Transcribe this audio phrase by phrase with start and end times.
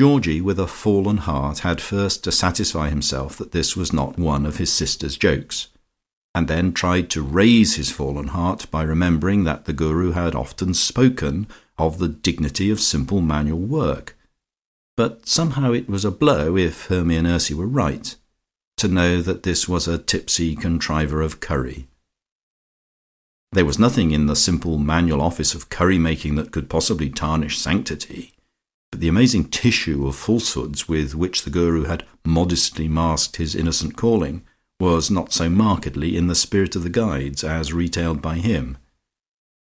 [0.00, 4.46] Georgie, with a fallen heart, had first to satisfy himself that this was not one
[4.46, 5.68] of his sister's jokes,
[6.34, 10.72] and then tried to raise his fallen heart by remembering that the Guru had often
[10.72, 14.16] spoken of the dignity of simple manual work,
[14.96, 18.16] but somehow it was a blow, if Hermy and Ursy were right,
[18.78, 21.88] to know that this was a tipsy contriver of curry.
[23.52, 27.58] There was nothing in the simple manual office of curry making that could possibly tarnish
[27.58, 28.32] sanctity,
[29.00, 34.42] the amazing tissue of falsehoods with which the Guru had modestly masked his innocent calling
[34.78, 38.76] was not so markedly in the spirit of the guides as retailed by him.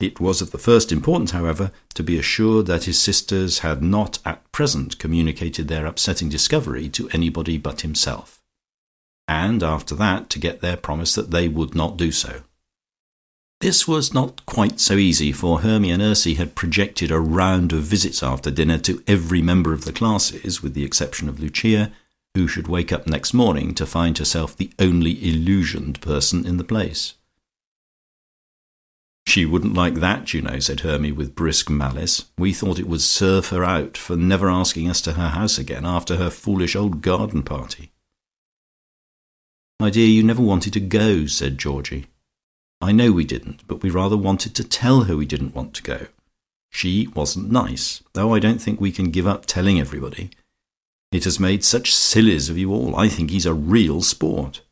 [0.00, 4.18] It was of the first importance, however, to be assured that his sisters had not
[4.24, 8.40] at present communicated their upsetting discovery to anybody but himself,
[9.28, 12.44] and after that to get their promise that they would not do so.
[13.62, 17.84] This was not quite so easy, for Hermy and Ursy had projected a round of
[17.84, 21.92] visits after dinner to every member of the classes, with the exception of Lucia,
[22.34, 26.64] who should wake up next morning to find herself the only illusioned person in the
[26.64, 27.14] place.
[29.28, 32.24] "She wouldn't like that, you know," said Hermy with brisk malice.
[32.36, 35.86] "We thought it would serve her out for never asking us to her house again
[35.86, 37.92] after her foolish old garden party."
[39.78, 42.06] "My dear, you never wanted to go," said Georgie.
[42.82, 45.82] I know we didn't, but we rather wanted to tell her we didn't want to
[45.84, 46.08] go.
[46.68, 50.30] She wasn't nice, though I don't think we can give up telling everybody.
[51.12, 52.96] It has made such sillies of you all.
[52.96, 54.62] I think he's a real sport."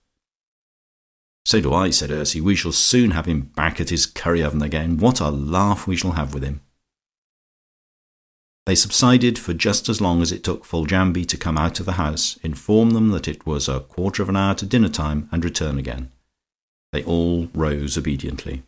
[1.44, 2.40] "So do I," said Ursy.
[2.40, 4.96] "We shall soon have him back at his curry oven again.
[4.96, 6.62] What a laugh we shall have with him."
[8.66, 11.92] They subsided for just as long as it took Foljambe to come out of the
[11.92, 15.44] house, inform them that it was a quarter of an hour to dinner time, and
[15.44, 16.10] return again.
[16.92, 18.64] They all rose obediently.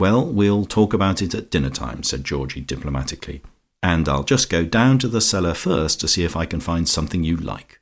[0.00, 3.42] "Well, we'll talk about it at dinner time," said Georgie diplomatically,
[3.82, 6.88] "and I'll just go down to the cellar first to see if I can find
[6.88, 7.80] something you like."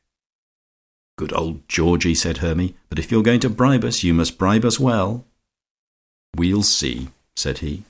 [1.16, 2.74] "Good old Georgie," said Hermy.
[2.88, 5.24] "But if you're going to bribe us, you must bribe us well."
[6.36, 7.84] "We'll see," said he.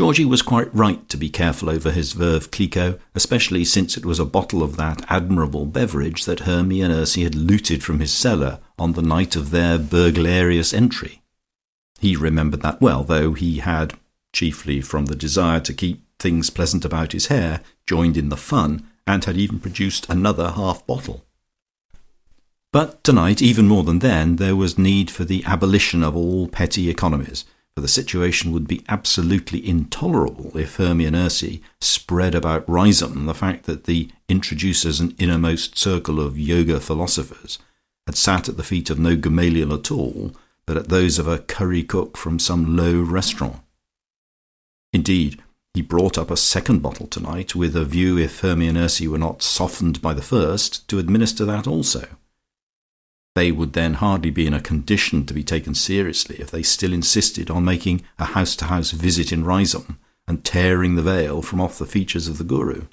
[0.00, 4.18] Georgie was quite right to be careful over his Veuve Clicquot, especially since it was
[4.18, 8.60] a bottle of that admirable beverage that Hermy and Ursy had looted from his cellar
[8.78, 11.20] on the night of their burglarious entry.
[11.98, 13.92] He remembered that well, though he had,
[14.32, 18.88] chiefly from the desire to keep things pleasant about his hair, joined in the fun,
[19.06, 21.26] and had even produced another half bottle.
[22.72, 26.88] But tonight, even more than then, there was need for the abolition of all petty
[26.88, 27.44] economies
[27.74, 33.34] for the situation would be absolutely intolerable if Hermy and Ursy spread about Riseholme the
[33.34, 37.58] fact that the introducers and innermost circle of Yoga philosophers
[38.06, 40.32] had sat at the feet of no Gamaliel at all,
[40.66, 43.60] but at those of a curry cook from some low restaurant.
[44.92, 45.42] Indeed,
[45.74, 49.18] he brought up a second bottle tonight, with a view, if Hermy and Ursy were
[49.18, 52.08] not softened by the first, to administer that also.
[53.34, 56.92] They would then hardly be in a condition to be taken seriously if they still
[56.92, 61.60] insisted on making a house to house visit in Riseholme, and tearing the veil from
[61.60, 62.86] off the features of the Guru.